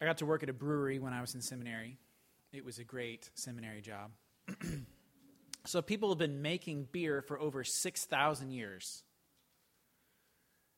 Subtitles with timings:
[0.00, 1.98] I got to work at a brewery when I was in seminary.
[2.52, 4.12] It was a great seminary job.
[5.64, 9.02] so people have been making beer for over 6,000 years.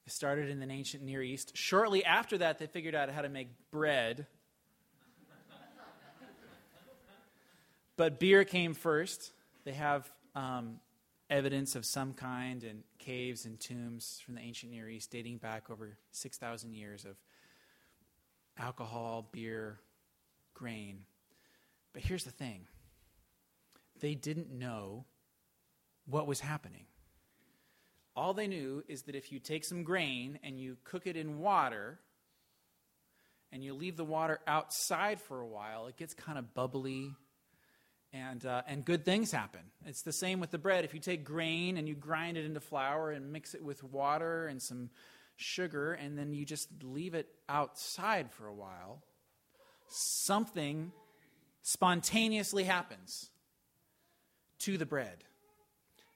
[0.06, 1.52] It started in the ancient Near East.
[1.54, 4.26] Shortly after that, they figured out how to make bread.
[7.96, 9.32] but beer came first.
[9.64, 10.80] They have um,
[11.28, 15.68] evidence of some kind in caves and tombs from the ancient Near East dating back
[15.70, 17.16] over 6,000 years of
[18.60, 19.80] alcohol, beer,
[20.54, 21.00] grain.
[21.92, 22.66] But here's the thing
[24.00, 25.04] they didn't know
[26.06, 26.84] what was happening.
[28.14, 31.38] All they knew is that if you take some grain and you cook it in
[31.38, 31.98] water,
[33.52, 37.12] and you leave the water outside for a while, it gets kind of bubbly
[38.12, 39.60] and, uh, and good things happen.
[39.86, 40.84] It's the same with the bread.
[40.84, 44.46] If you take grain and you grind it into flour and mix it with water
[44.46, 44.90] and some
[45.40, 49.02] sugar, and then you just leave it outside for a while,
[49.88, 50.92] something
[51.62, 53.30] spontaneously happens
[54.60, 55.24] to the bread.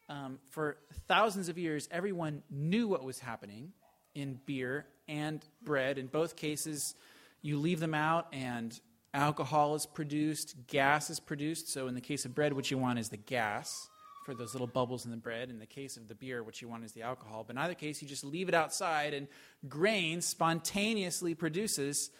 [0.08, 0.76] Um, for
[1.08, 3.72] thousands of years, everyone knew what was happening
[4.14, 5.98] in beer and bread.
[5.98, 6.94] In both cases,
[7.40, 8.78] you leave them out and
[9.14, 11.68] alcohol is produced, gas is produced.
[11.68, 13.88] So, in the case of bread, what you want is the gas
[14.24, 15.50] for those little bubbles in the bread.
[15.50, 17.44] In the case of the beer, what you want is the alcohol.
[17.46, 19.28] But in either case, you just leave it outside, and
[19.68, 22.10] grain spontaneously produces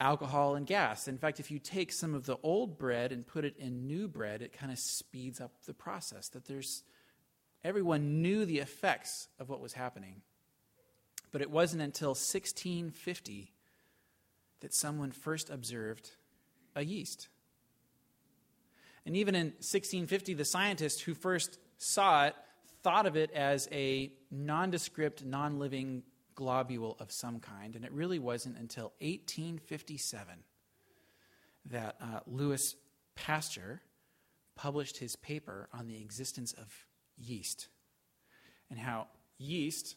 [0.00, 1.08] alcohol and gas.
[1.08, 4.08] In fact, if you take some of the old bread and put it in new
[4.08, 6.28] bread, it kind of speeds up the process.
[6.30, 6.82] That there's
[7.62, 10.22] everyone knew the effects of what was happening.
[11.32, 13.52] But it wasn't until 1650
[14.60, 16.12] that someone first observed
[16.74, 17.28] a yeast.
[19.06, 22.34] And even in 1650, the scientist who first saw it
[22.82, 26.02] thought of it as a nondescript, non living
[26.34, 27.76] globule of some kind.
[27.76, 30.34] And it really wasn't until 1857
[31.66, 32.74] that uh, Louis
[33.14, 33.82] Pasteur
[34.56, 36.86] published his paper on the existence of
[37.18, 37.68] yeast
[38.70, 39.08] and how
[39.38, 39.96] yeast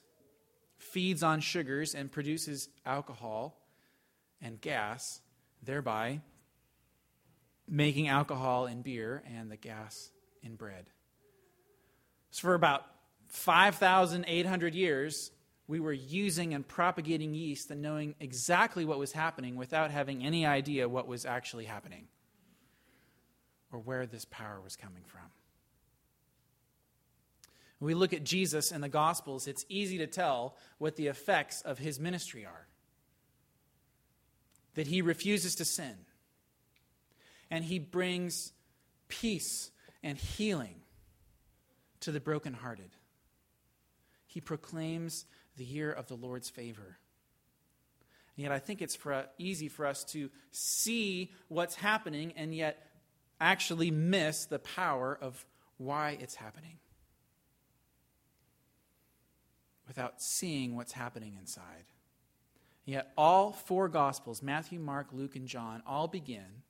[0.78, 3.62] feeds on sugars and produces alcohol
[4.42, 5.22] and gas,
[5.62, 6.22] thereby
[7.68, 10.90] making alcohol in beer and the gas in bread.
[12.32, 12.86] So, for about
[13.28, 15.32] 5,800 years,
[15.68, 20.46] we were using and propagating yeast and knowing exactly what was happening without having any
[20.46, 22.08] idea what was actually happening
[23.72, 25.22] or where this power was coming from.
[27.80, 31.62] When we look at Jesus in the Gospels, it's easy to tell what the effects
[31.62, 32.68] of his ministry are.
[34.76, 35.96] That he refuses to sin,
[37.50, 38.52] and he brings
[39.08, 39.72] peace
[40.02, 40.76] and healing
[42.02, 42.92] to the brokenhearted.
[44.26, 46.98] He proclaims the year of the Lord's favor.
[48.36, 52.88] And yet, I think it's for, easy for us to see what's happening and yet
[53.40, 55.46] actually miss the power of
[55.78, 56.80] why it's happening
[59.88, 61.86] without seeing what's happening inside.
[62.86, 66.64] Yet, all four Gospels Matthew, Mark, Luke, and John all begin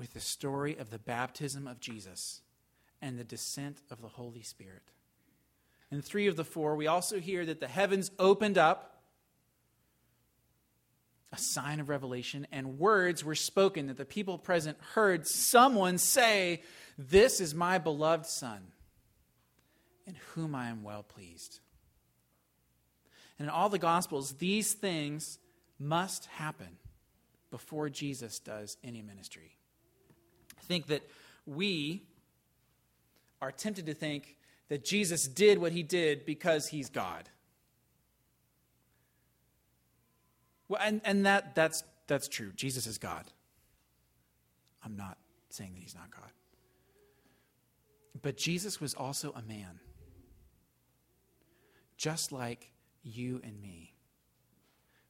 [0.00, 2.40] with the story of the baptism of Jesus
[3.02, 4.90] and the descent of the Holy Spirit.
[5.92, 9.02] In three of the four, we also hear that the heavens opened up,
[11.34, 16.62] a sign of revelation, and words were spoken that the people present heard someone say,
[16.96, 18.68] This is my beloved Son,
[20.06, 21.60] in whom I am well pleased.
[23.38, 25.38] And in all the Gospels, these things
[25.78, 26.78] must happen
[27.50, 29.59] before Jesus does any ministry
[30.70, 31.02] think that
[31.46, 32.04] we
[33.42, 34.36] are tempted to think
[34.68, 37.28] that Jesus did what he did because he's God.
[40.68, 42.52] Well, and, and that, that's, that's true.
[42.54, 43.24] Jesus is God.
[44.84, 46.30] I'm not saying that he's not God.
[48.22, 49.80] But Jesus was also a man,
[51.96, 52.70] just like
[53.02, 53.94] you and me,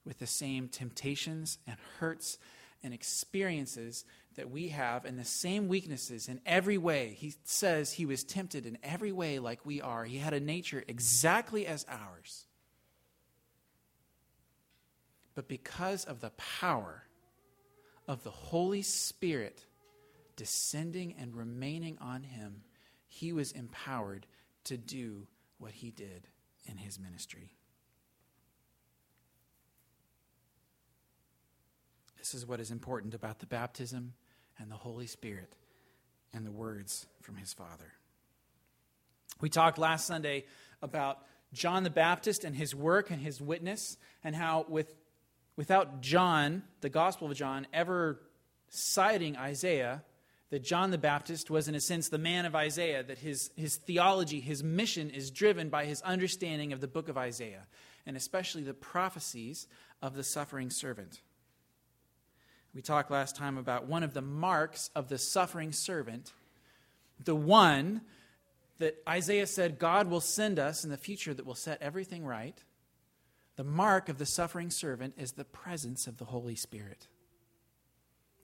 [0.07, 2.39] with the same temptations and hurts
[2.83, 4.07] and experiences
[4.41, 7.15] that we have and the same weaknesses in every way.
[7.19, 10.07] He says he was tempted in every way like we are.
[10.07, 12.47] He had a nature exactly as ours.
[15.35, 17.03] But because of the power
[18.09, 19.67] of the Holy Spirit
[20.37, 22.63] descending and remaining on him,
[23.09, 24.27] he was empowered
[24.65, 25.27] to do
[25.59, 26.29] what he did
[26.65, 27.51] in his ministry.
[32.17, 34.15] This is what is important about the baptism
[34.61, 35.57] and the Holy Spirit
[36.33, 37.93] and the words from his Father.
[39.41, 40.45] We talked last Sunday
[40.83, 41.19] about
[41.53, 44.95] John the Baptist and his work and his witness, and how with
[45.57, 48.21] without John, the Gospel of John, ever
[48.71, 50.03] citing Isaiah,
[50.51, 53.77] that John the Baptist was, in a sense, the man of Isaiah, that his, his
[53.77, 57.67] theology, his mission is driven by his understanding of the book of Isaiah,
[58.07, 59.69] and especially the prophecies
[60.01, 61.21] of the suffering servant.
[62.75, 66.33] We talked last time about one of the marks of the suffering servant,
[67.25, 68.03] the one
[68.79, 72.59] that Isaiah said God will send us in the future that will set everything right.
[73.57, 77.09] The mark of the suffering servant is the presence of the Holy Spirit.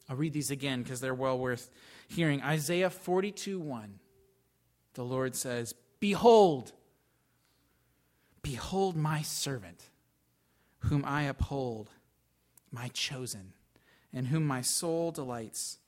[0.09, 1.71] I'll read these again because they're well worth
[2.09, 2.43] hearing.
[2.43, 3.99] Isaiah 42 1.
[4.95, 6.73] The Lord says, Behold,
[8.43, 9.83] behold my servant,
[10.81, 11.91] whom I uphold,
[12.71, 13.53] my chosen,
[14.13, 15.79] in whom my soul delights.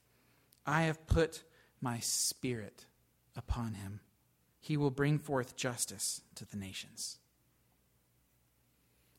[0.67, 1.45] I have put
[1.81, 2.87] my spirit
[3.37, 4.01] upon him.
[4.61, 7.19] He will bring forth justice to the nations.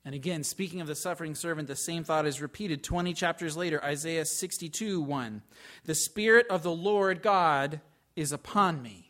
[0.06, 3.84] And again, speaking of the suffering servant, the same thought is repeated 20 chapters later,
[3.84, 5.42] Isaiah 62 1.
[5.86, 7.82] The Spirit of the Lord God
[8.16, 9.09] is upon me,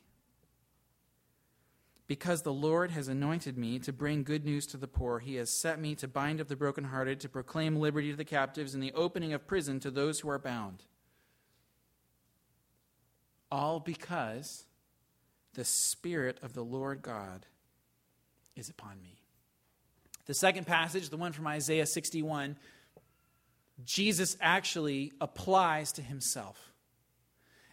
[2.10, 5.20] because the Lord has anointed me to bring good news to the poor.
[5.20, 8.74] He has set me to bind up the brokenhearted, to proclaim liberty to the captives,
[8.74, 10.82] and the opening of prison to those who are bound.
[13.52, 14.66] All because
[15.54, 17.46] the Spirit of the Lord God
[18.56, 19.20] is upon me.
[20.26, 22.56] The second passage, the one from Isaiah 61,
[23.86, 26.74] Jesus actually applies to himself.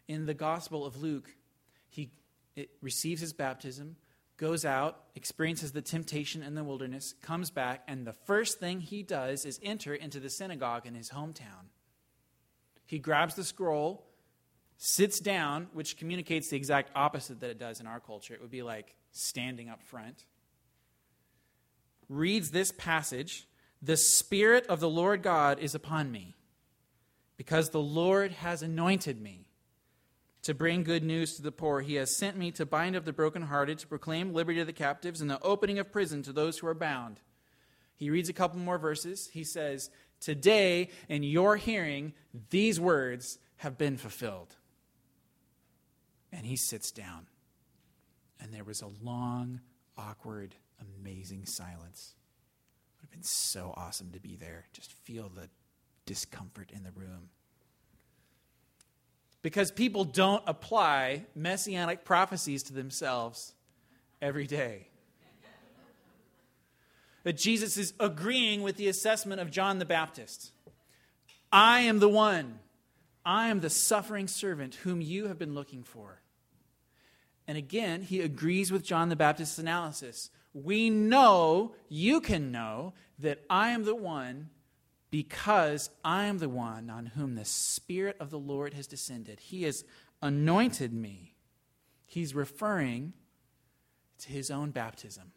[0.09, 1.35] In the Gospel of Luke,
[1.89, 2.11] he
[2.83, 3.97] receives his baptism,
[4.37, 9.03] goes out, experiences the temptation in the wilderness, comes back, and the first thing he
[9.03, 11.71] does is enter into the synagogue in his hometown.
[12.85, 14.07] He grabs the scroll,
[14.77, 18.35] sits down, which communicates the exact opposite that it does in our culture.
[18.35, 20.27] It would be like standing up front
[22.09, 23.47] reads this passage,
[23.83, 26.35] the Spirit of the Lord God is upon me,
[27.37, 29.46] because the Lord has anointed me
[30.47, 31.81] to bring good news to the poor.
[31.81, 35.21] He has sent me to bind up the brokenhearted, to proclaim liberty to the captives,
[35.21, 37.19] and the opening of prison to those who are bound.
[37.97, 39.29] He reads a couple more verses.
[39.33, 39.91] He says,
[40.21, 42.13] Today, in your hearing,
[42.51, 44.55] these words have been fulfilled.
[46.31, 47.27] And he sits down.
[48.39, 49.61] And there was a long,
[49.99, 50.55] awkward
[51.01, 52.15] amazing silence.
[52.15, 54.67] It would have been so awesome to be there.
[54.73, 55.49] Just feel the
[56.05, 57.31] discomfort in the room.
[59.47, 63.55] Because people don't apply messianic prophecies to themselves
[64.21, 64.89] every day.
[67.23, 70.51] That Jesus is agreeing with the assessment of John the Baptist.
[71.53, 72.59] I am the one.
[73.25, 76.23] I am the suffering servant whom you have been looking for.
[77.47, 83.45] And again, he agrees with John the Baptist's analysis we know, you can know, that
[83.49, 84.51] I am the one
[85.11, 89.41] because I am the one on whom the Spirit of the Lord has descended.
[89.41, 89.85] He has
[90.21, 91.35] anointed me.
[92.07, 93.13] He's referring
[94.19, 95.33] to his own baptism,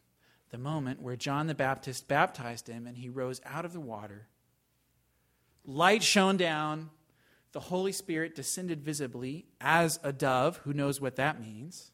[0.50, 4.27] the moment where John the Baptist baptized him and he rose out of the water.
[5.66, 6.89] Light shone down,
[7.51, 10.57] the Holy Spirit descended visibly as a dove.
[10.57, 11.92] Who knows what that means?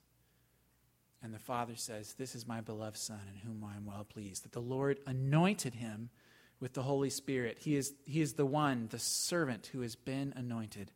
[1.23, 4.43] And the Father says, This is my beloved Son in whom I am well pleased.
[4.43, 6.09] That the Lord anointed him
[6.59, 7.57] with the Holy Spirit.
[7.59, 10.91] He is, he is the one, the servant, who has been anointed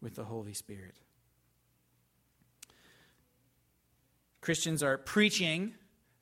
[0.00, 0.96] with the Holy Spirit.
[4.40, 5.74] Christians are preaching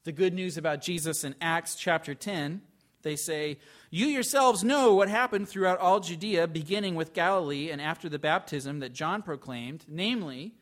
[0.05, 2.63] the good news about Jesus in Acts chapter 10.
[3.03, 3.59] They say,
[3.91, 8.81] You yourselves know what happened throughout all Judea, beginning with Galilee and after the baptism
[8.81, 10.55] that John proclaimed, namely,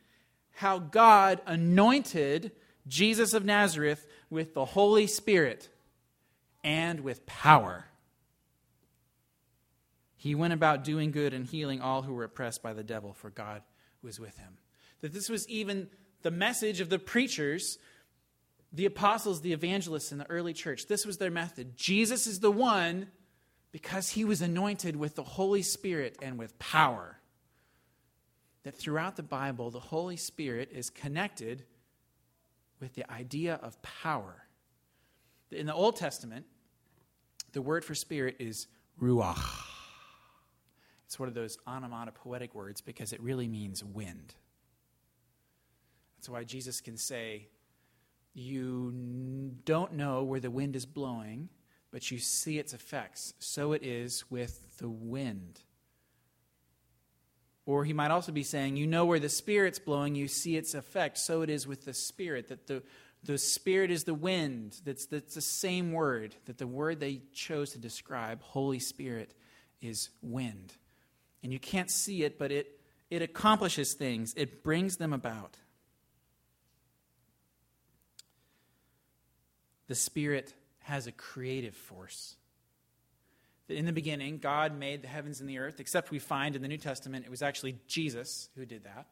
[0.53, 2.53] how God anointed
[2.87, 5.69] Jesus of Nazareth with the Holy Spirit
[6.63, 7.87] and with power.
[10.25, 13.29] He went about doing good and healing all who were oppressed by the devil, for
[13.29, 13.61] God
[14.01, 14.57] was with him.
[15.03, 15.91] That this was even
[16.23, 17.79] the message of the preachers,
[18.73, 20.87] the apostles, the evangelists in the early church.
[20.87, 21.77] This was their method.
[21.77, 23.09] Jesus is the one
[23.71, 27.19] because he was anointed with the Holy Spirit and with power.
[28.63, 31.65] That throughout the Bible, the Holy Spirit is connected
[32.81, 34.47] with the idea of power.
[35.53, 36.47] In the Old Testament,
[37.53, 39.74] the word for spirit is ruach.
[41.15, 44.35] It's one of those onomatopoetic words because it really means wind.
[46.17, 47.47] That's why Jesus can say,
[48.33, 51.51] You don't know where the wind is blowing,
[51.93, 53.33] but you see its effects.
[53.39, 55.61] So it is with the wind.
[57.65, 60.75] Or he might also be saying, You know where the Spirit's blowing, you see its
[60.75, 61.19] effect.
[61.19, 62.83] So it is with the Spirit, that the,
[63.23, 64.81] the Spirit is the wind.
[64.85, 69.33] That's, that's the same word, that the word they chose to describe, Holy Spirit,
[69.81, 70.75] is wind.
[71.45, 75.59] And you can't see it, but it, it accomplishes things, it brings them about.
[79.87, 82.37] The Spirit has a creative force.
[83.69, 86.63] That in the beginning, God made the heavens and the earth, except we find in
[86.63, 89.07] the New Testament it was actually Jesus who did that.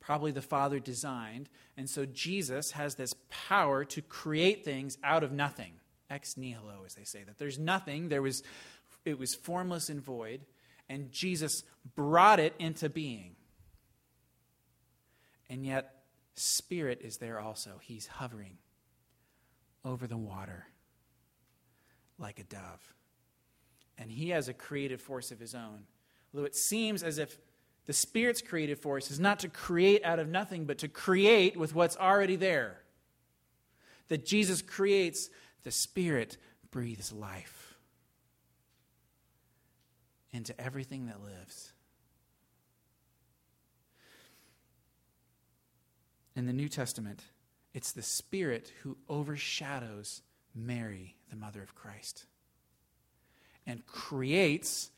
[0.00, 1.48] Probably the Father designed.
[1.76, 5.74] And so Jesus has this power to create things out of nothing.
[6.10, 8.42] Ex nihilo, as they say, that there's nothing, there was,
[9.04, 10.40] it was formless and void
[10.92, 11.64] and Jesus
[11.96, 13.34] brought it into being.
[15.48, 17.80] And yet, Spirit is there also.
[17.80, 18.58] He's hovering
[19.86, 20.66] over the water
[22.18, 22.94] like a dove.
[23.96, 25.84] And he has a creative force of his own.
[26.34, 27.38] Though it seems as if
[27.86, 31.74] the Spirit's creative force is not to create out of nothing, but to create with
[31.74, 32.82] what's already there.
[34.08, 35.30] That Jesus creates,
[35.62, 36.36] the Spirit
[36.70, 37.71] breathes life
[40.32, 41.72] into everything that lives.
[46.34, 47.22] In the New Testament,
[47.74, 50.22] it's the Spirit who overshadows
[50.54, 52.26] Mary, the mother of Christ,
[53.66, 54.90] and creates,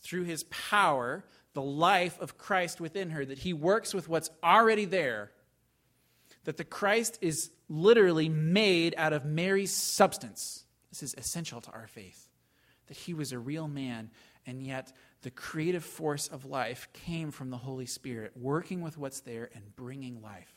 [0.00, 4.86] through his power, the life of Christ within her, that he works with what's already
[4.86, 5.30] there,
[6.44, 10.64] that the Christ is literally made out of Mary's substance.
[10.90, 12.23] This is essential to our faith
[12.86, 14.10] that he was a real man,
[14.46, 19.20] and yet the creative force of life came from the Holy Spirit, working with what's
[19.20, 20.54] there and bringing life.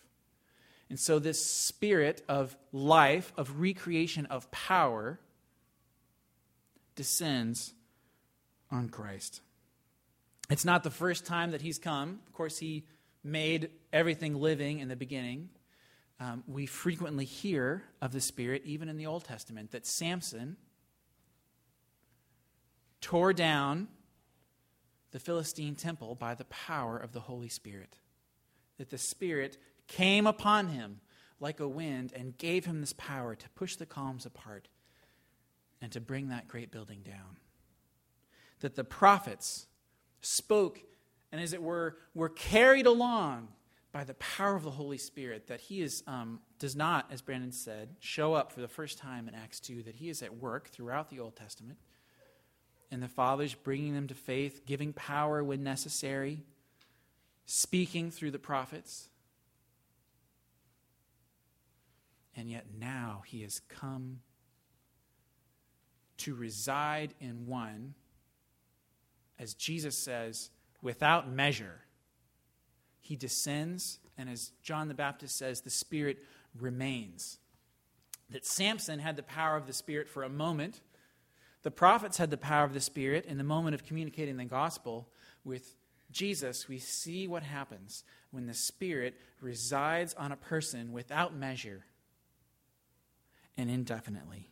[0.89, 5.19] And so, this spirit of life, of recreation, of power,
[6.95, 7.73] descends
[8.71, 9.41] on Christ.
[10.49, 12.19] It's not the first time that he's come.
[12.25, 12.85] Of course, he
[13.23, 15.49] made everything living in the beginning.
[16.19, 20.57] Um, we frequently hear of the Spirit, even in the Old Testament, that Samson
[23.01, 23.87] tore down
[25.11, 27.97] the Philistine temple by the power of the Holy Spirit.
[28.77, 31.01] That the Spirit came upon him
[31.39, 34.67] like a wind and gave him this power to push the columns apart
[35.81, 37.37] and to bring that great building down.
[38.59, 39.67] That the prophets
[40.21, 40.79] spoke
[41.31, 43.49] and, as it were, were carried along
[43.91, 47.51] by the power of the Holy Spirit, that he is, um, does not, as Brandon
[47.51, 50.69] said, show up for the first time in Acts 2, that he is at work
[50.69, 51.77] throughout the Old Testament
[52.91, 56.43] and the fathers bringing them to faith, giving power when necessary,
[57.45, 59.09] speaking through the prophets.
[62.35, 64.19] And yet now he has come
[66.17, 67.93] to reside in one,
[69.39, 70.49] as Jesus says,
[70.81, 71.81] without measure.
[73.01, 76.17] He descends, and as John the Baptist says, the Spirit
[76.59, 77.37] remains.
[78.29, 80.81] That Samson had the power of the Spirit for a moment
[81.67, 85.09] the prophets had the power of the Spirit in the moment of communicating the gospel
[85.43, 85.75] with
[86.09, 86.69] Jesus.
[86.69, 91.83] We see what happens when the Spirit resides on a person without measure
[93.57, 94.49] and indefinitely.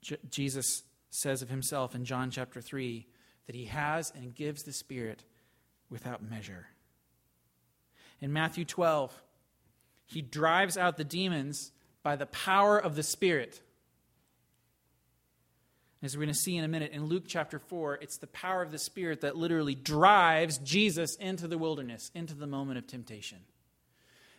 [0.00, 3.06] J- Jesus says of himself in John chapter 3
[3.46, 5.22] that he has and gives the Spirit
[5.90, 6.68] without measure.
[8.22, 9.22] In Matthew 12,
[10.06, 13.60] he drives out the demons by the power of the Spirit.
[16.02, 18.60] As we're going to see in a minute in Luke chapter 4, it's the power
[18.60, 23.38] of the Spirit that literally drives Jesus into the wilderness, into the moment of temptation.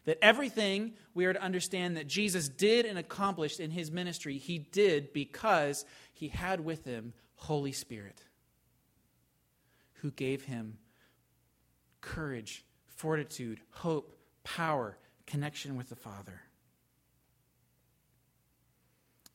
[0.04, 4.58] That everything we are to understand that Jesus did and accomplished in his ministry, he
[4.58, 8.22] did because he had with him Holy Spirit,
[9.96, 10.78] who gave him
[12.02, 16.42] courage, fortitude, hope, power, connection with the Father.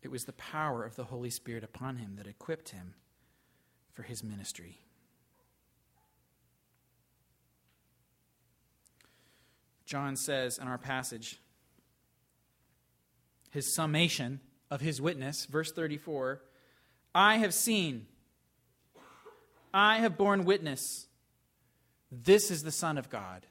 [0.08, 2.94] It was the power of the Holy Spirit upon him that equipped him
[3.92, 4.80] for his ministry.
[9.84, 11.38] John says in our passage,
[13.50, 16.40] his summation of his witness, verse 34
[17.14, 18.06] I have seen,
[19.74, 21.06] I have borne witness,
[22.10, 23.44] this is the Son of God,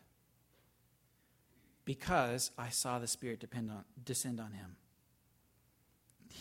[1.86, 4.78] because I saw the Spirit on, descend on him.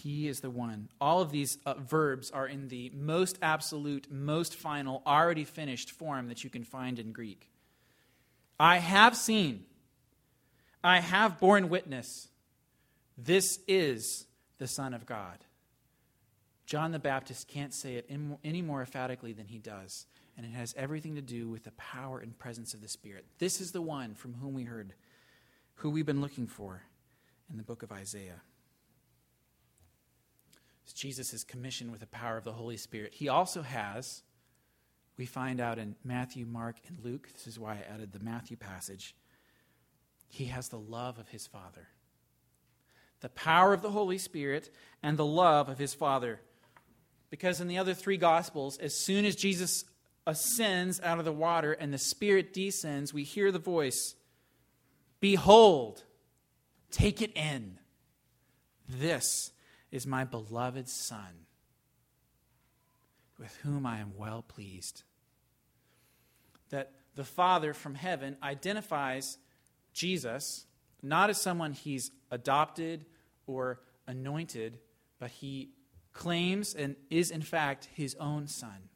[0.03, 0.89] He is the one.
[1.01, 6.29] All of these uh, verbs are in the most absolute, most final, already finished form
[6.29, 7.51] that you can find in Greek.
[8.59, 9.65] I have seen,
[10.83, 12.29] I have borne witness.
[13.17, 14.27] This is
[14.59, 15.39] the Son of God.
[16.67, 18.11] John the Baptist can't say it
[18.45, 22.19] any more emphatically than he does, and it has everything to do with the power
[22.19, 23.25] and presence of the Spirit.
[23.39, 24.95] This is the one from whom we heard,
[25.77, 26.83] who we've been looking for
[27.51, 28.43] in the book of Isaiah.
[30.93, 33.15] Jesus is commissioned with the power of the Holy Spirit.
[33.15, 34.23] He also has,
[35.17, 38.57] we find out in Matthew, Mark, and Luke, this is why I added the Matthew
[38.57, 39.15] passage,
[40.29, 41.89] he has the love of his Father.
[43.21, 44.71] The power of the Holy Spirit
[45.03, 46.41] and the love of his Father.
[47.31, 49.85] Because in the other three Gospels, as soon as Jesus
[50.27, 54.15] ascends out of the water and the Spirit descends, we hear the voice
[55.21, 56.05] Behold,
[56.91, 57.79] take it in.
[58.89, 59.51] This
[59.91, 61.47] is my beloved Son,
[63.39, 65.03] with whom I am well pleased.
[66.71, 69.39] That the Father from heaven identifies
[69.93, 70.67] Jesus
[71.03, 73.07] not as someone he's adopted
[73.47, 74.79] or anointed,
[75.19, 75.71] but he
[76.13, 78.89] claims and is in fact his own son.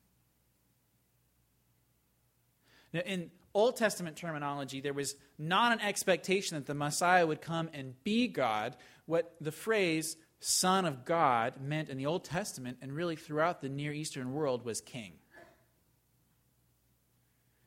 [2.92, 7.68] Now, in Old Testament terminology, there was not an expectation that the Messiah would come
[7.72, 8.76] and be God.
[9.06, 13.68] What the phrase Son of God meant in the Old Testament and really throughout the
[13.68, 15.12] Near Eastern world was king.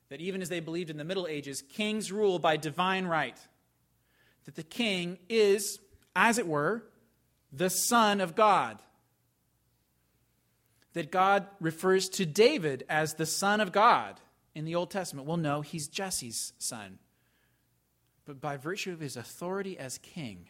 [0.09, 3.37] That even as they believed in the Middle Ages, kings rule by divine right.
[4.45, 5.79] That the king is,
[6.15, 6.83] as it were,
[7.51, 8.81] the Son of God.
[10.93, 14.19] That God refers to David as the Son of God
[14.55, 15.27] in the Old Testament.
[15.27, 16.99] Well, no, he's Jesse's son.
[18.25, 20.49] But by virtue of his authority as king,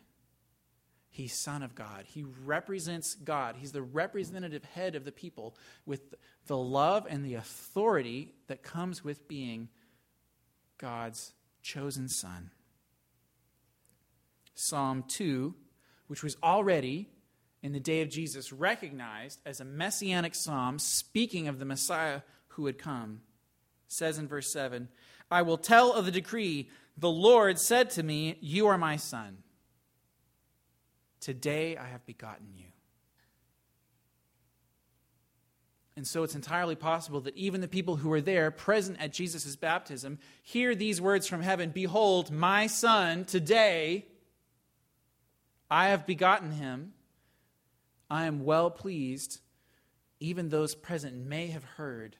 [1.13, 2.05] he's Son of God.
[2.05, 3.55] He represents God.
[3.57, 5.55] He's the representative head of the people
[5.85, 6.15] with
[6.47, 9.69] the love and the authority that comes with being
[10.77, 12.49] God's chosen Son.
[14.55, 15.53] Psalm 2,
[16.07, 17.09] which was already
[17.61, 22.65] in the day of Jesus recognized as a messianic psalm speaking of the Messiah who
[22.65, 23.21] had come
[23.87, 24.89] says in verse 7
[25.31, 26.69] I will tell of the decree.
[26.97, 29.42] The Lord said to me, You are my son.
[31.23, 32.65] Today I have begotten you.
[35.95, 39.55] And so it's entirely possible that even the people who were there, present at Jesus'
[39.55, 44.05] baptism, hear these words from heaven Behold, my son, today
[45.71, 46.91] I have begotten him.
[48.09, 49.39] I am well pleased.
[50.19, 52.17] Even those present may have heard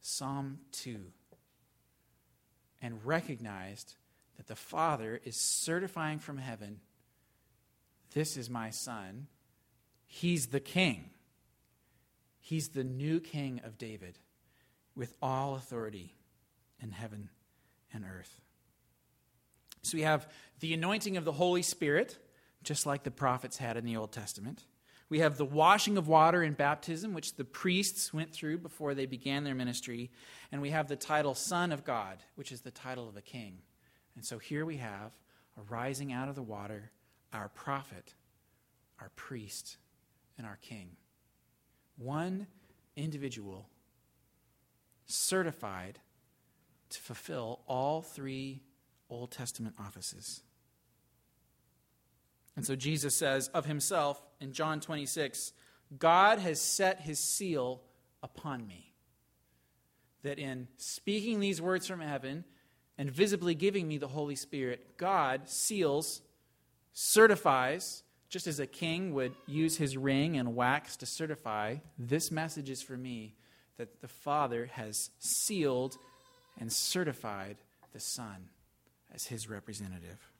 [0.00, 1.04] Psalm 2
[2.80, 3.96] and recognized
[4.38, 6.80] that the Father is certifying from heaven
[8.16, 9.26] this is my Son.
[10.06, 11.10] He's the King.
[12.40, 14.18] He's the new King of David
[14.94, 16.14] with all authority
[16.80, 17.28] in heaven
[17.92, 18.40] and earth.
[19.82, 20.26] So we have
[20.60, 22.18] the anointing of the Holy Spirit,
[22.62, 24.64] just like the prophets had in the Old Testament.
[25.10, 29.04] We have the washing of water in baptism, which the priests went through before they
[29.04, 30.10] began their ministry.
[30.50, 33.58] And we have the title Son of God, which is the title of a king.
[34.14, 35.12] And so here we have
[35.58, 36.92] a rising out of the water,
[37.32, 38.14] our prophet,
[39.00, 39.76] our priest,
[40.38, 40.90] and our king.
[41.96, 42.46] One
[42.96, 43.68] individual
[45.06, 45.98] certified
[46.90, 48.62] to fulfill all three
[49.08, 50.42] Old Testament offices.
[52.56, 55.52] And so Jesus says of himself in John 26
[55.98, 57.80] God has set his seal
[58.22, 58.92] upon me.
[60.22, 62.44] That in speaking these words from heaven
[62.98, 66.22] and visibly giving me the Holy Spirit, God seals,
[66.98, 72.70] certifies, just as a king would use his ring and wax to certify, this message
[72.70, 73.34] is for me
[73.76, 75.98] that the Father has sealed
[76.58, 77.58] and certified
[77.92, 78.48] the Son
[79.14, 80.32] as his representative.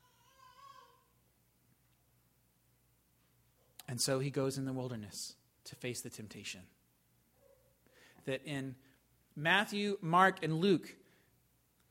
[3.86, 6.62] And so he goes in the wilderness to face the temptation.
[8.24, 8.76] That in
[9.36, 10.96] Matthew, Mark, and Luke,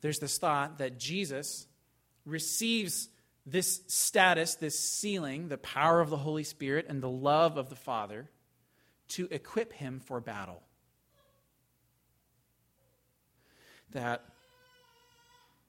[0.01, 1.67] there's this thought that Jesus
[2.25, 3.09] receives
[3.45, 7.75] this status, this sealing, the power of the Holy Spirit and the love of the
[7.75, 8.29] Father
[9.09, 10.63] to equip him for battle.
[13.91, 14.25] That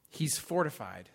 [0.08, 1.10] he's fortified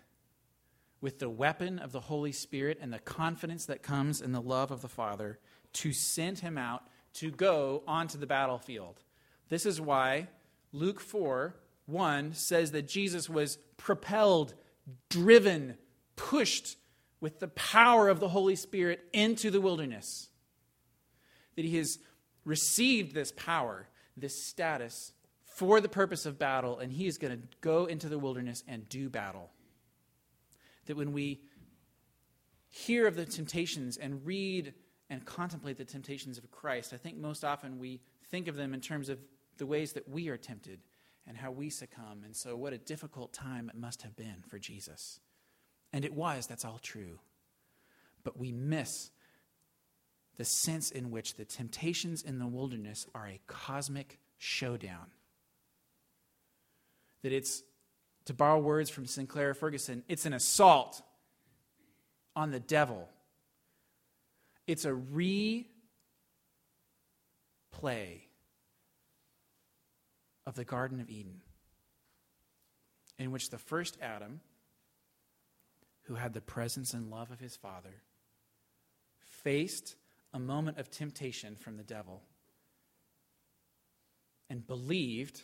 [1.00, 4.70] with the weapon of the Holy Spirit and the confidence that comes in the love
[4.70, 5.40] of the Father
[5.72, 9.00] to send him out to go onto the battlefield.
[9.48, 10.28] This is why
[10.72, 14.54] Luke 4 1 says that Jesus was propelled,
[15.10, 15.76] driven,
[16.16, 16.76] pushed
[17.20, 20.28] with the power of the Holy Spirit into the wilderness.
[21.56, 21.98] That he has
[22.44, 25.12] received this power, this status,
[25.44, 28.88] for the purpose of battle, and he is going to go into the wilderness and
[28.88, 29.50] do battle
[30.86, 31.40] that when we
[32.68, 34.74] hear of the temptations and read
[35.10, 38.80] and contemplate the temptations of Christ, I think most often we think of them in
[38.80, 39.18] terms of
[39.58, 40.80] the ways that we are tempted
[41.26, 42.22] and how we succumb.
[42.24, 45.20] And so, what a difficult time it must have been for Jesus.
[45.92, 47.18] And it was, that's all true.
[48.24, 49.10] But we miss
[50.36, 55.06] the sense in which the temptations in the wilderness are a cosmic showdown.
[57.22, 57.62] That it's,
[58.24, 61.02] to borrow words from Sinclair Ferguson, it's an assault
[62.34, 63.08] on the devil.
[64.66, 65.66] It's a replay
[70.46, 71.42] of the Garden of Eden,
[73.18, 74.40] in which the first Adam,
[76.04, 78.02] who had the presence and love of his father,
[79.24, 79.96] faced
[80.32, 82.22] a moment of temptation from the devil
[84.48, 85.42] and believed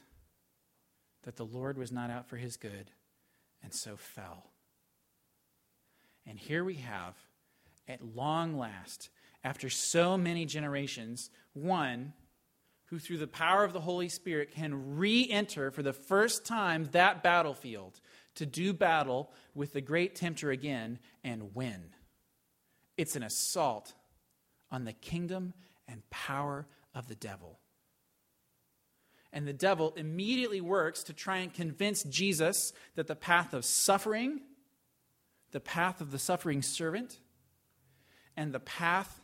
[1.22, 2.90] that the Lord was not out for his good,
[3.62, 4.50] and so fell.
[6.26, 7.14] And here we have,
[7.88, 9.08] at long last,
[9.42, 12.12] after so many generations, one
[12.90, 16.88] who, through the power of the Holy Spirit, can re enter for the first time
[16.92, 18.00] that battlefield
[18.36, 21.90] to do battle with the great tempter again and win.
[22.96, 23.94] It's an assault
[24.70, 25.54] on the kingdom
[25.86, 27.58] and power of the devil.
[29.32, 34.40] And the devil immediately works to try and convince Jesus that the path of suffering,
[35.50, 37.18] the path of the suffering servant,
[38.36, 39.20] and the path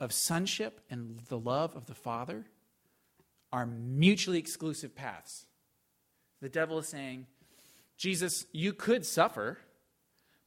[0.00, 2.44] of sonship and the love of the Father
[3.52, 5.46] are mutually exclusive paths.
[6.40, 7.26] The devil is saying,
[7.96, 9.58] Jesus, you could suffer,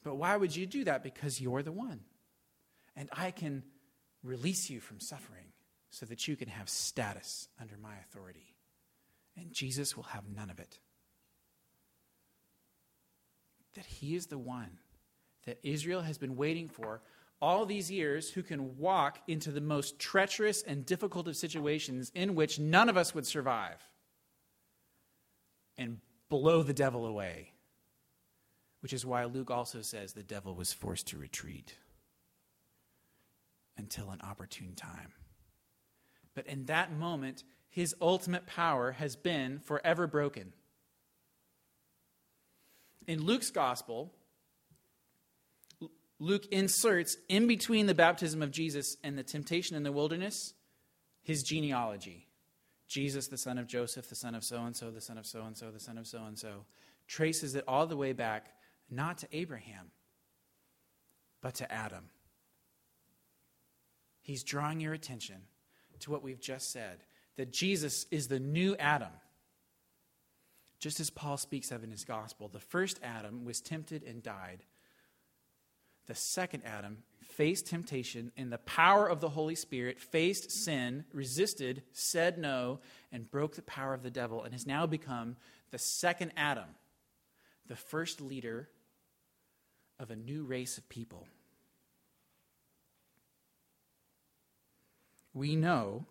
[0.03, 1.03] but why would you do that?
[1.03, 2.01] Because you're the one.
[2.95, 3.63] And I can
[4.23, 5.45] release you from suffering
[5.89, 8.55] so that you can have status under my authority.
[9.37, 10.79] And Jesus will have none of it.
[13.75, 14.79] That he is the one
[15.45, 17.01] that Israel has been waiting for
[17.41, 22.35] all these years who can walk into the most treacherous and difficult of situations in
[22.35, 23.81] which none of us would survive
[25.77, 27.51] and blow the devil away.
[28.81, 31.75] Which is why Luke also says the devil was forced to retreat
[33.77, 35.13] until an opportune time.
[36.35, 40.53] But in that moment, his ultimate power has been forever broken.
[43.07, 44.13] In Luke's gospel,
[46.19, 50.53] Luke inserts in between the baptism of Jesus and the temptation in the wilderness
[51.23, 52.25] his genealogy.
[52.87, 55.43] Jesus, the son of Joseph, the son of so and so, the son of so
[55.43, 56.63] and so, the son of so and so,
[57.05, 58.53] traces it all the way back
[58.89, 59.91] not to Abraham,
[61.41, 62.05] but to Adam.
[64.21, 65.41] He's drawing your attention
[65.99, 66.99] to what we've just said
[67.35, 69.11] that Jesus is the new Adam.
[70.79, 74.63] Just as Paul speaks of in his gospel, the first Adam was tempted and died.
[76.07, 81.83] The second Adam faced temptation in the power of the Holy Spirit, faced sin, resisted,
[81.91, 82.79] said no,
[83.11, 85.35] and broke the power of the devil, and has now become
[85.71, 86.69] the second Adam,
[87.67, 88.69] the first leader
[89.99, 91.27] of a new race of people.
[95.37, 96.05] we know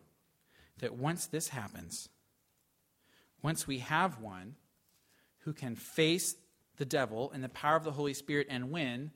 [0.79, 2.09] that once this happens,
[3.43, 4.55] once we have one
[5.41, 6.37] who can face
[6.77, 9.11] the devil in the power of the Holy Spirit and win,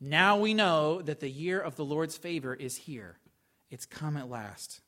[0.00, 3.18] now we know that the year of the Lord's favor is here.
[3.70, 4.80] It's come at last.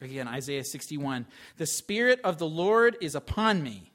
[0.00, 3.92] Again, Isaiah 61 The Spirit of the Lord is upon me,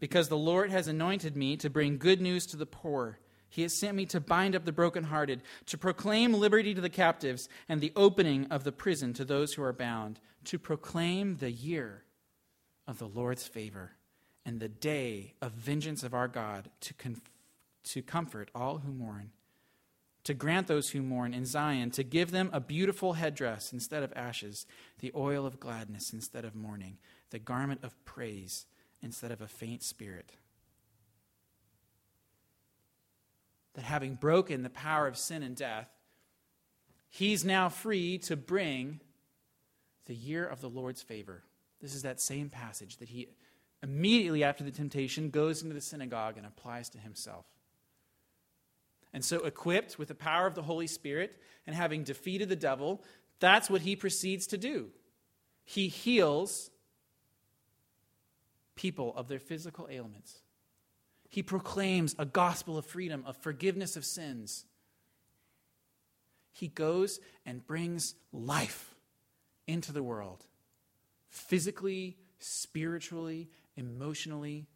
[0.00, 3.18] because the Lord has anointed me to bring good news to the poor.
[3.48, 7.48] He has sent me to bind up the brokenhearted, to proclaim liberty to the captives,
[7.68, 12.02] and the opening of the prison to those who are bound, to proclaim the year
[12.86, 13.92] of the Lord's favor
[14.44, 17.20] and the day of vengeance of our God, to, conf-
[17.84, 19.30] to comfort all who mourn,
[20.24, 24.12] to grant those who mourn in Zion, to give them a beautiful headdress instead of
[24.14, 24.66] ashes,
[25.00, 26.98] the oil of gladness instead of mourning,
[27.30, 28.66] the garment of praise
[29.02, 30.32] instead of a faint spirit
[33.78, 35.88] that having broken the power of sin and death,
[37.08, 38.98] he's now free to bring
[40.06, 41.44] the year of the Lord's favor.
[41.80, 43.28] This is that same passage that he
[43.80, 47.44] immediately after the temptation goes into the synagogue and applies to himself.
[49.12, 53.02] And so, equipped with the power of the Holy Spirit and having defeated the devil,
[53.40, 54.88] that's what he proceeds to do.
[55.64, 56.70] He heals
[58.74, 60.40] people of their physical ailments.
[61.28, 64.64] He proclaims a gospel of freedom, of forgiveness of sins.
[66.52, 68.94] He goes and brings life
[69.66, 70.44] into the world
[71.28, 74.66] physically, spiritually, emotionally.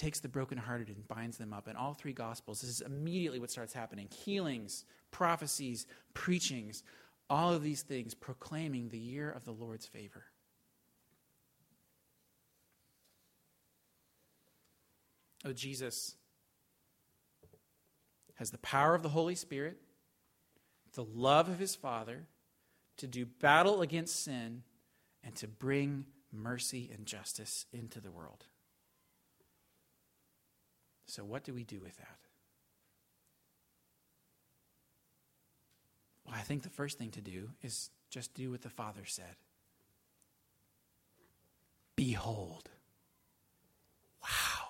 [0.00, 1.68] Takes the brokenhearted and binds them up.
[1.68, 6.82] In all three Gospels, this is immediately what starts happening healings, prophecies, preachings,
[7.28, 10.24] all of these things proclaiming the year of the Lord's favor.
[15.44, 16.16] Oh, Jesus
[18.36, 19.76] has the power of the Holy Spirit
[20.94, 22.26] the love of his Father,
[22.96, 24.62] to do battle against sin,
[25.22, 28.46] and to bring mercy and justice into the world.
[31.10, 32.18] So, what do we do with that?
[36.24, 39.34] Well, I think the first thing to do is just do what the Father said
[41.96, 42.70] Behold.
[44.22, 44.68] Wow.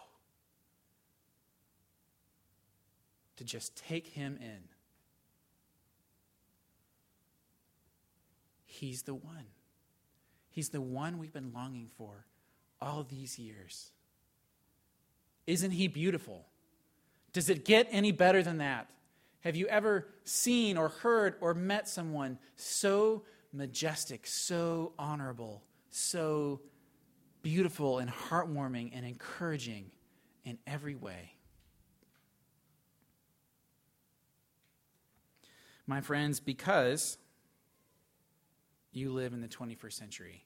[3.36, 4.62] To just take him in.
[8.64, 9.46] He's the one.
[10.48, 12.24] He's the one we've been longing for
[12.80, 13.92] all these years.
[15.50, 16.46] Isn't he beautiful?
[17.32, 18.88] Does it get any better than that?
[19.40, 26.60] Have you ever seen or heard or met someone so majestic, so honorable, so
[27.42, 29.90] beautiful and heartwarming and encouraging
[30.44, 31.34] in every way?
[35.84, 37.18] My friends, because
[38.92, 40.44] you live in the 21st century,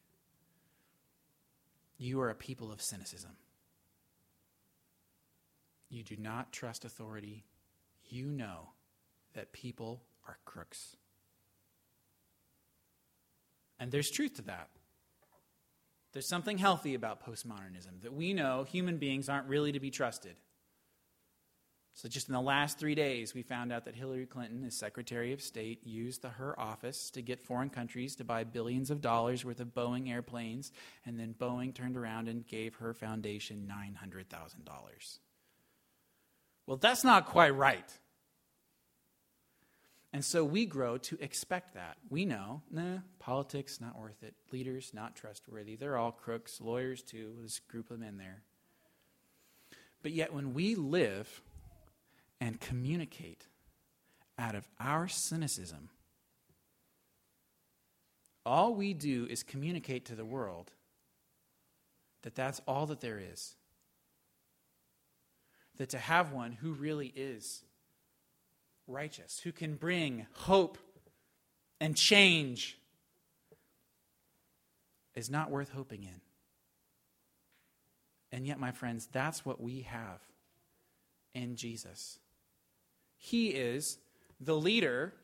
[1.99, 3.33] you are a people of cynicism.
[5.95, 7.45] You do not trust authority.
[8.09, 8.71] You know
[9.35, 10.97] that people are crooks.
[13.79, 14.71] And there's truth to that.
[16.13, 20.35] There's something healthy about postmodernism that we know human beings aren't really to be trusted.
[21.93, 25.33] So, just in the last three days, we found out that Hillary Clinton, as Secretary
[25.33, 29.45] of State, used the, her office to get foreign countries to buy billions of dollars
[29.45, 30.73] worth of Boeing airplanes,
[31.07, 35.19] and then Boeing turned around and gave her foundation $900,000.
[36.67, 37.91] Well, that's not quite right.
[40.13, 41.97] And so we grow to expect that.
[42.09, 44.35] We know, nah, politics, not worth it.
[44.53, 45.75] Leaders, not trustworthy.
[45.75, 46.61] They're all crooks.
[46.61, 47.35] Lawyers, too.
[47.41, 48.43] Let's group them in there.
[50.03, 51.43] But yet, when we live
[52.41, 53.49] and communicate
[54.39, 55.89] out of our cynicism,
[58.47, 60.71] all we do is communicate to the world
[62.23, 63.57] that that's all that there is.
[65.79, 67.65] That to have one who really is
[68.87, 70.79] righteous, who can bring hope
[71.81, 72.79] and change,
[75.15, 76.21] is not worth hoping in.
[78.31, 80.21] And yet, my friends, that's what we have
[81.35, 82.19] in Jesus.
[83.17, 83.99] He is
[84.41, 85.15] the leader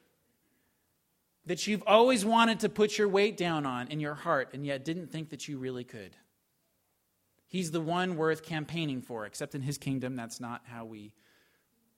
[1.47, 4.85] that you've always wanted to put your weight down on in your heart and yet
[4.85, 6.17] didn't think that you really could.
[7.51, 11.13] He's the one worth campaigning for, except in his kingdom, that's not how we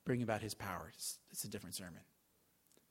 [0.07, 0.91] bring about his power.
[0.95, 2.01] It's, it's a different sermon.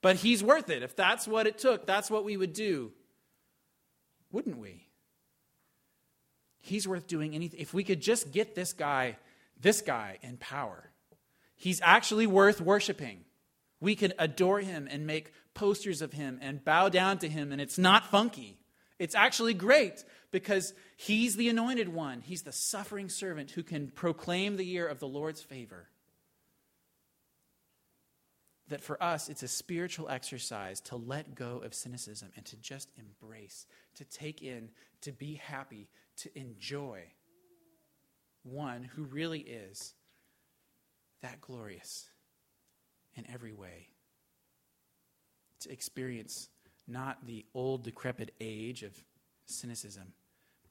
[0.04, 0.84] But he's worth it.
[0.84, 2.92] If that's what it took, that's what we would do.
[4.32, 4.86] Wouldn't we?
[6.60, 7.60] He's worth doing anything.
[7.60, 9.18] If we could just get this guy,
[9.60, 10.92] this guy in power,
[11.56, 13.26] he's actually worth worshiping.
[13.80, 17.60] We can adore him and make posters of him and bow down to him, and
[17.60, 18.60] it's not funky.
[19.00, 22.22] It's actually great because he's the anointed one.
[22.22, 25.88] He's the suffering servant who can proclaim the year of the Lord's favor
[28.72, 32.90] that for us, it's a spiritual exercise to let go of cynicism and to just
[32.98, 34.70] embrace, to take in,
[35.02, 37.02] to be happy, to enjoy
[38.44, 39.94] one who really is
[41.22, 42.08] that glorious
[43.16, 43.90] in every way.
[45.60, 46.48] To experience
[46.88, 48.94] not the old, decrepit age of
[49.46, 50.14] cynicism,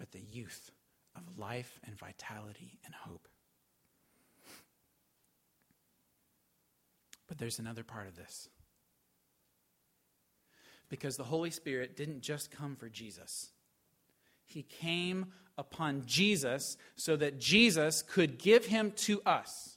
[0.01, 0.73] but the youth
[1.15, 3.29] of life and vitality and hope.
[7.29, 8.49] But there's another part of this.
[10.89, 13.51] Because the Holy Spirit didn't just come for Jesus,
[14.47, 15.27] He came
[15.59, 19.77] upon Jesus so that Jesus could give Him to us.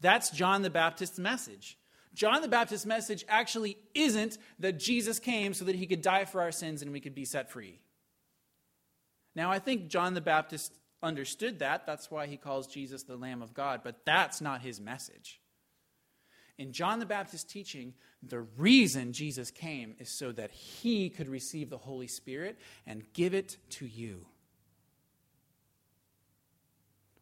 [0.00, 1.76] That's John the Baptist's message.
[2.14, 6.40] John the Baptist's message actually isn't that Jesus came so that he could die for
[6.40, 7.78] our sins and we could be set free.
[9.34, 11.86] Now, I think John the Baptist understood that.
[11.86, 15.40] That's why he calls Jesus the Lamb of God, but that's not his message.
[16.58, 21.70] In John the Baptist's teaching, the reason Jesus came is so that he could receive
[21.70, 24.26] the Holy Spirit and give it to you.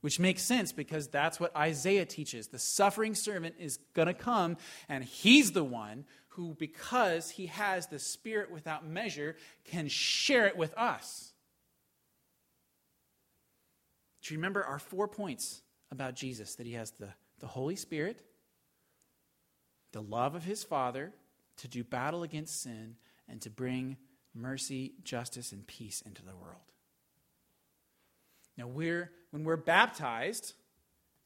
[0.00, 2.48] Which makes sense because that's what Isaiah teaches.
[2.48, 4.56] The suffering servant is going to come,
[4.88, 10.56] and he's the one who, because he has the Spirit without measure, can share it
[10.56, 11.29] with us.
[14.22, 16.54] Do you remember our four points about Jesus?
[16.56, 18.22] That he has the, the Holy Spirit,
[19.92, 21.12] the love of his Father
[21.58, 22.96] to do battle against sin
[23.28, 23.96] and to bring
[24.34, 26.60] mercy, justice, and peace into the world.
[28.56, 30.54] Now, we're, when we're baptized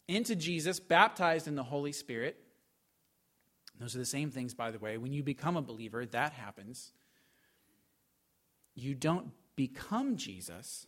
[0.07, 2.37] into Jesus, baptized in the Holy Spirit,
[3.79, 4.99] Those are the same things, by the way.
[4.99, 6.93] When you become a believer, that happens.
[8.75, 10.87] You don't become Jesus,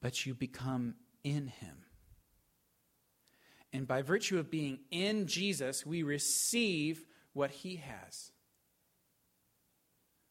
[0.00, 1.84] but you become in him.
[3.72, 8.32] And by virtue of being in Jesus, we receive what he has.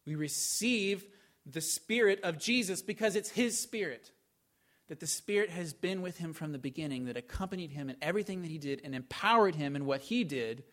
[0.05, 1.05] We receive
[1.45, 4.11] the Spirit of Jesus because it's his Spirit.
[4.87, 8.41] That the Spirit has been with him from the beginning, that accompanied him in everything
[8.41, 10.63] that he did and empowered him in what he did.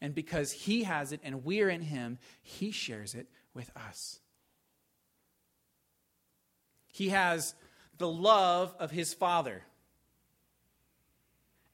[0.00, 4.18] And because he has it and we're in him, he shares it with us.
[6.88, 7.54] He has
[8.00, 9.62] the love of his Father.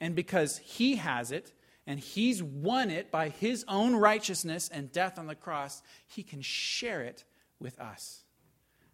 [0.00, 1.54] And because he has it,
[1.86, 6.42] and he's won it by his own righteousness and death on the cross, he can
[6.42, 7.24] share it
[7.60, 8.24] with us.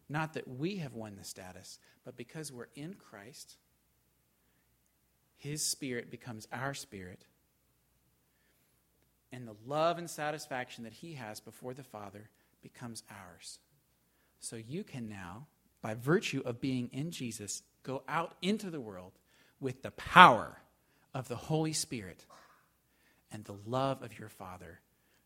[0.08, 3.56] Not that we have won the status, but because we're in Christ,
[5.36, 7.24] his spirit becomes our spirit.
[9.32, 12.28] And the love and satisfaction that he has before the Father
[12.62, 13.58] becomes ours.
[14.38, 15.46] So you can now,
[15.82, 19.12] by virtue of being in Jesus, go out into the world
[19.60, 20.58] with the power
[21.12, 22.24] of the Holy Spirit
[23.30, 24.80] and the love of your Father,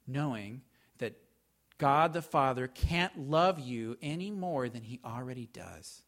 [0.06, 0.62] knowing
[0.98, 1.14] that
[1.78, 6.02] God the Father can't love you any more than he already does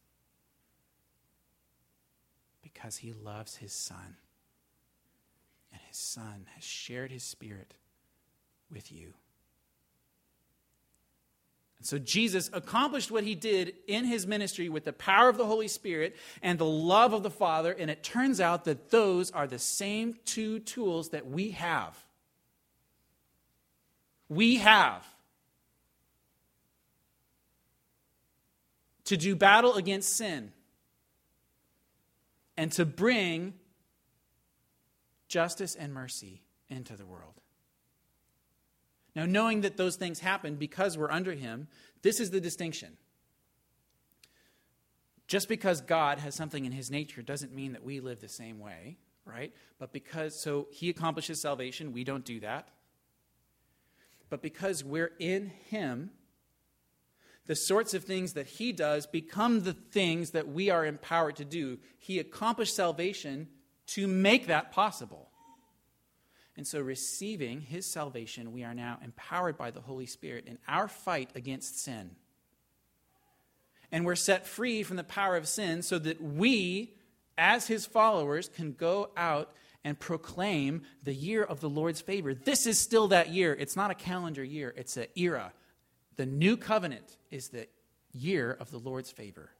[2.61, 4.17] because he loves his Son.
[5.71, 7.75] And his Son has shared his Spirit
[8.71, 9.13] with you.
[11.79, 15.45] And so Jesus accomplished what he did in his ministry with the power of the
[15.45, 19.47] Holy Spirit and the love of the Father, and it turns out that those are
[19.47, 21.97] the same two tools that we have.
[24.27, 25.05] We have
[29.05, 30.51] to do battle against sin
[32.57, 33.53] and to bring
[35.29, 37.41] justice and mercy into the world.
[39.15, 41.67] Now, knowing that those things happen because we're under Him,
[42.01, 42.97] this is the distinction.
[45.27, 48.59] Just because God has something in His nature doesn't mean that we live the same
[48.59, 49.53] way, right?
[49.77, 52.69] But because, so He accomplishes salvation, we don't do that.
[54.29, 56.11] But because we're in Him,
[57.45, 61.45] the sorts of things that He does become the things that we are empowered to
[61.45, 61.79] do.
[61.97, 63.47] He accomplished salvation
[63.87, 65.28] to make that possible.
[66.59, 70.89] And so, receiving his salvation, we are now empowered by the Holy Spirit in our
[70.89, 72.11] fight against sin.
[73.93, 76.95] And we're set free from the power of sin so that we,
[77.37, 79.53] as his followers, can go out
[79.85, 82.33] and proclaim the year of the Lord's favor.
[82.33, 83.55] This is still that year.
[83.57, 85.53] It's not a calendar year, it's an era.
[86.17, 87.69] The new covenant is the
[88.11, 89.51] year of the Lord's favor.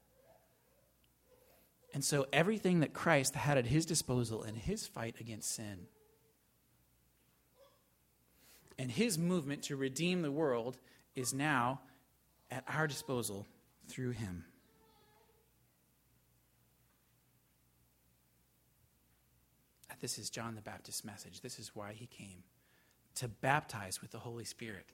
[1.94, 5.88] And so, everything that Christ had at his disposal in his fight against sin
[8.80, 10.78] and his movement to redeem the world
[11.13, 11.82] is now
[12.50, 13.46] at our disposal
[13.89, 14.46] through him.
[19.92, 21.42] Uh, this is John the Baptist's message.
[21.42, 22.44] This is why he came
[23.15, 24.86] to baptize with the Holy Spirit.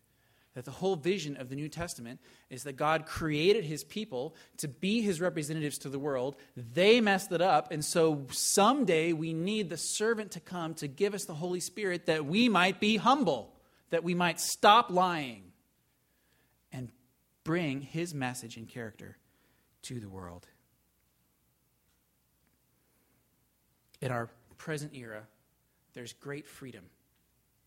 [0.55, 2.19] That the whole vision of the New Testament
[2.49, 6.37] is that God created his people to be his representatives to the world.
[6.55, 11.13] They messed it up, and so someday we need the servant to come to give
[11.13, 13.51] us the Holy Spirit that we might be humble
[13.95, 15.53] that we might stop lying
[16.73, 16.91] and
[17.45, 19.15] bring his message and character
[19.83, 20.45] to the world.
[24.01, 25.23] In our present era,
[25.93, 26.83] there's great freedom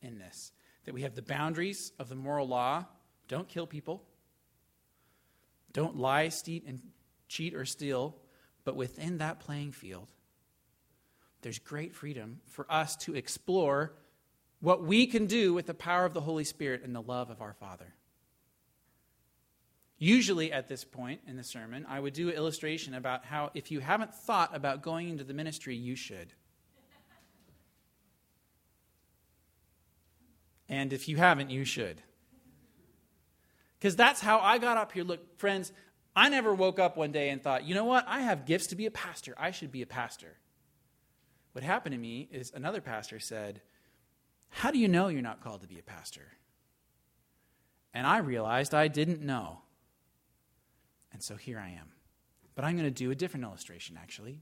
[0.03, 0.53] in this.
[0.85, 2.85] That we have the boundaries of the moral law
[3.27, 4.05] don't kill people,
[5.73, 6.79] don't lie, steal, and
[7.27, 8.17] cheat or steal,
[8.67, 10.13] but within that playing field,
[11.41, 13.95] there's great freedom for us to explore
[14.61, 17.41] what we can do with the power of the Holy Spirit and the love of
[17.41, 17.95] our Father.
[19.99, 23.71] Usually, at this point in the sermon, I would do an illustration about how if
[23.71, 26.33] you haven't thought about going into the ministry, you should.
[30.69, 32.03] And if you haven't, you should.
[33.79, 35.05] Because that's how I got up here.
[35.05, 35.73] Look, friends,
[36.15, 38.05] I never woke up one day and thought, you know what?
[38.07, 39.35] I have gifts to be a pastor.
[39.39, 40.37] I should be a pastor.
[41.53, 43.63] What happened to me is another pastor said,
[44.51, 46.33] how do you know you're not called to be a pastor?
[47.95, 49.61] And I realized I didn't know.
[51.13, 51.93] And so here I am.
[52.55, 54.41] But I'm going to do a different illustration, actually.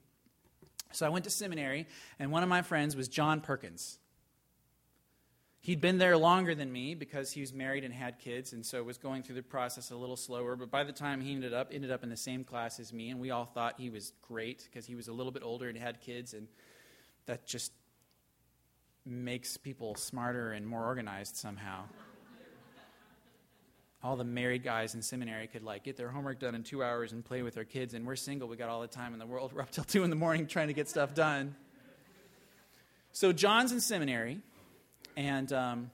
[0.92, 1.86] So I went to seminary,
[2.18, 3.98] and one of my friends was John Perkins.
[5.61, 8.82] He'd been there longer than me because he was married and had kids, and so
[8.82, 10.54] was going through the process a little slower.
[10.54, 13.11] But by the time he ended up, ended up in the same class as me,
[13.11, 15.76] and we all thought he was great because he was a little bit older and
[15.76, 16.46] had kids, and
[17.26, 17.72] that just
[19.07, 21.84] makes people smarter and more organized somehow.
[24.02, 27.12] all the married guys in seminary could like get their homework done in two hours
[27.12, 28.48] and play with their kids, and we're single.
[28.48, 29.52] We got all the time in the world.
[29.54, 31.54] We're up till two in the morning trying to get stuff done.
[33.12, 34.40] So John's in seminary,
[35.16, 35.90] and um,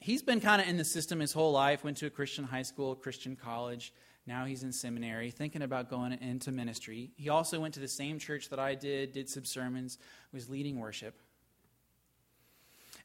[0.00, 1.84] he's been kind of in the system his whole life.
[1.84, 3.92] Went to a Christian high school, Christian college.
[4.26, 7.10] Now he's in seminary, thinking about going into ministry.
[7.16, 9.98] He also went to the same church that I did, did some sermons,
[10.32, 11.20] was leading worship.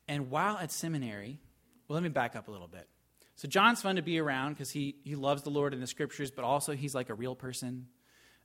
[0.08, 1.40] And while at seminary,
[1.88, 2.88] well, let me back up a little bit.
[3.36, 6.32] So John's fun to be around because he, he loves the Lord and the scriptures,
[6.32, 7.88] but also he's like a real person.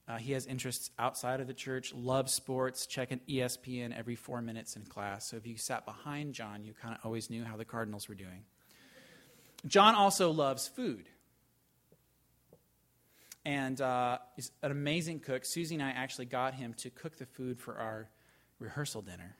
[0.06, 4.76] Uh, he has interests outside of the church, loves sports, checking ESPN every four minutes
[4.76, 5.30] in class.
[5.30, 8.14] So if you sat behind John, you kind of always knew how the Cardinals were
[8.14, 8.44] doing.
[9.66, 11.08] John also loves food
[13.44, 15.44] and uh, is an amazing cook.
[15.44, 18.10] Susie and I actually got him to cook the food for our
[18.58, 19.36] rehearsal dinner.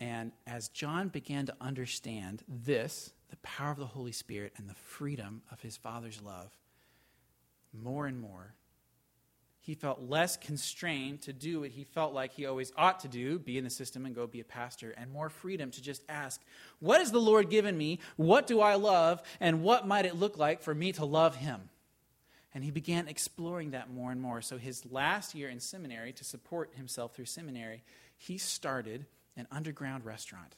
[0.00, 4.74] And as John began to understand this, the power of the Holy Spirit and the
[4.74, 6.56] freedom of his Father's love,
[7.72, 8.54] more and more,
[9.68, 13.38] he felt less constrained to do what he felt like he always ought to do
[13.38, 16.40] be in the system and go be a pastor, and more freedom to just ask,
[16.78, 17.98] What has the Lord given me?
[18.16, 19.20] What do I love?
[19.40, 21.68] And what might it look like for me to love him?
[22.54, 24.40] And he began exploring that more and more.
[24.40, 27.82] So, his last year in seminary, to support himself through seminary,
[28.16, 29.04] he started
[29.38, 30.56] an underground restaurant.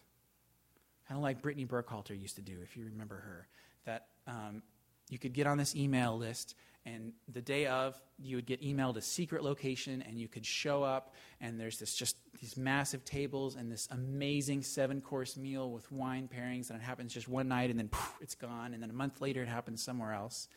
[1.06, 3.46] Kind of like Brittany Burkhalter used to do, if you remember her.
[3.84, 4.62] That um,
[5.08, 6.54] you could get on this email list,
[6.86, 10.82] and the day of, you would get emailed a secret location, and you could show
[10.82, 15.90] up, and there's this just these massive tables and this amazing seven course meal with
[15.92, 18.90] wine pairings, and it happens just one night, and then poof, it's gone, and then
[18.90, 20.48] a month later, it happens somewhere else.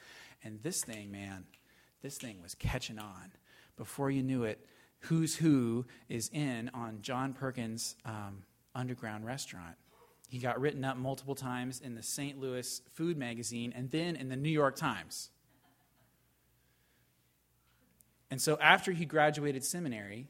[0.43, 1.45] And this thing, man,
[2.01, 3.31] this thing was catching on.
[3.75, 4.65] Before you knew it,
[5.03, 8.43] Who's Who is in on John Perkins' um,
[8.75, 9.75] underground restaurant.
[10.29, 12.39] He got written up multiple times in the St.
[12.39, 15.29] Louis Food Magazine and then in the New York Times.
[18.31, 20.27] And so after he graduated seminary,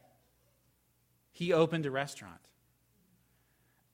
[1.32, 2.42] he opened a restaurant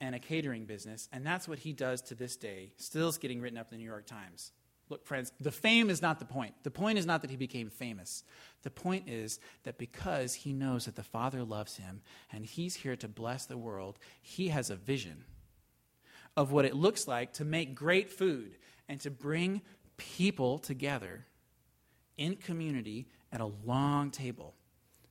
[0.01, 2.71] and a catering business, and that's what he does to this day.
[2.77, 4.51] Still is getting written up in the New York Times.
[4.89, 6.55] Look, friends, the fame is not the point.
[6.63, 8.23] The point is not that he became famous.
[8.63, 12.95] The point is that because he knows that the Father loves him and he's here
[12.95, 15.25] to bless the world, he has a vision
[16.35, 19.61] of what it looks like to make great food and to bring
[19.97, 21.25] people together
[22.17, 24.55] in community at a long table.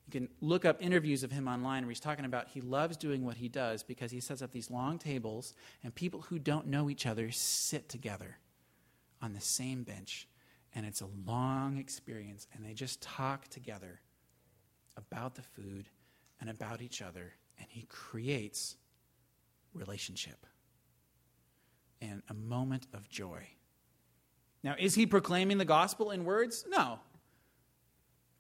[0.07, 3.25] You can look up interviews of him online where he's talking about he loves doing
[3.25, 5.55] what he does because he sets up these long tables
[5.85, 8.39] and people who don't know each other sit together
[9.23, 10.29] on the same bench,
[10.75, 14.01] and it's a long experience, and they just talk together
[14.97, 15.89] about the food
[16.41, 18.77] and about each other, and he creates
[19.75, 20.47] relationship
[22.01, 23.47] and a moment of joy.
[24.63, 26.65] Now, is he proclaiming the gospel in words?
[26.69, 27.01] No.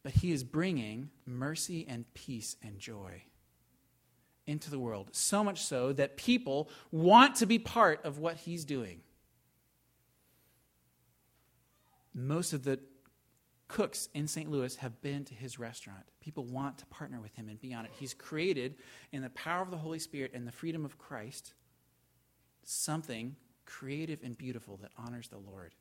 [0.02, 3.22] But he is bringing mercy and peace and joy
[4.46, 8.64] into the world, so much so that people want to be part of what he's
[8.64, 9.02] doing
[12.18, 12.80] most of the
[13.68, 14.50] cooks in St.
[14.50, 16.04] Louis have been to his restaurant.
[16.20, 17.92] People want to partner with him and be on it.
[17.94, 18.76] He's created,
[19.12, 21.52] in the power of the Holy Spirit and the freedom of Christ,
[22.64, 25.74] something creative and beautiful that honors the Lord,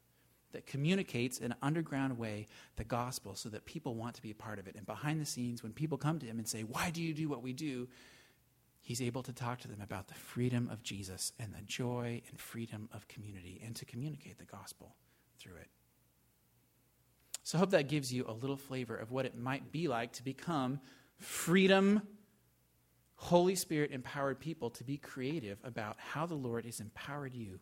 [0.51, 4.35] that communicates in an underground way the gospel so that people want to be a
[4.35, 4.75] part of it.
[4.75, 7.29] And behind the scenes, when people come to him and say, Why do you do
[7.29, 7.87] what we do?
[8.81, 12.39] He's able to talk to them about the freedom of Jesus and the joy and
[12.39, 14.95] freedom of community and to communicate the gospel
[15.39, 15.67] through it.
[17.47, 20.11] So I hope that gives you a little flavor of what it might be like
[20.15, 20.81] to become
[21.17, 22.01] freedom,
[23.15, 27.61] Holy Spirit empowered people to be creative about how the Lord has empowered you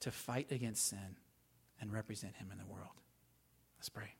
[0.00, 1.16] to fight against sin
[1.80, 2.90] and represent Him in the world.
[3.78, 4.16] Let's pray.